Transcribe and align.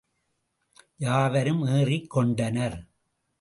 யாவரும் 0.97 1.61
ஏறிக் 1.67 2.09
கொண்டனர். 2.09 2.79